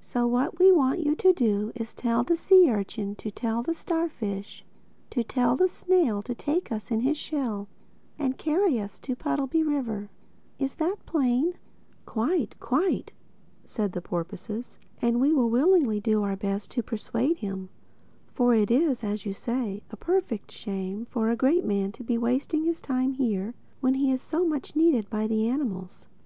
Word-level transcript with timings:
So 0.00 0.26
what 0.26 0.58
we 0.58 0.72
want 0.72 1.00
you 1.00 1.14
to 1.16 1.34
do 1.34 1.70
is 1.74 1.90
to 1.92 1.96
tell 2.02 2.24
the 2.24 2.36
sea 2.36 2.70
urchin 2.70 3.16
to 3.16 3.30
tell 3.30 3.62
the 3.62 3.74
starfish 3.74 4.64
to 5.10 5.22
tell 5.22 5.56
the 5.56 5.68
snail 5.68 6.22
to 6.22 6.34
take 6.34 6.72
us 6.72 6.90
in 6.90 7.00
his 7.00 7.18
shell 7.18 7.68
and 8.18 8.38
carry 8.38 8.80
us 8.80 8.98
to 9.00 9.14
Puddleby 9.14 9.62
River. 9.62 10.08
Is 10.58 10.76
that 10.76 11.04
plain?" 11.04 11.52
[Illustration: 11.52 11.66
"'Tiptoe 11.66 12.22
incognito,' 12.22 12.40
whispered 12.40 12.56
Bumpo"] 12.56 12.60
"Quite, 12.60 12.60
quite," 12.60 13.12
said 13.66 13.92
the 13.92 14.00
porpoises. 14.00 14.78
"And 15.02 15.20
we 15.20 15.34
will 15.34 15.50
willingly 15.50 16.00
do 16.00 16.22
our 16.22 16.34
very 16.34 16.54
best 16.54 16.70
to 16.70 16.82
persuade 16.82 17.36
him—for 17.36 18.54
it 18.54 18.70
is, 18.70 19.04
as 19.04 19.26
you 19.26 19.34
say, 19.34 19.82
a 19.90 19.98
perfect 19.98 20.50
shame 20.50 21.04
for 21.10 21.28
the 21.28 21.36
great 21.36 21.66
man 21.66 21.92
to 21.92 22.02
be 22.02 22.16
wasting 22.16 22.64
his 22.64 22.80
time 22.80 23.12
here 23.12 23.52
when 23.82 23.92
he 23.92 24.10
is 24.10 24.22
so 24.22 24.46
much 24.46 24.74
needed 24.74 25.10
by 25.10 25.26
the 25.26 25.46
animals." 25.46 26.06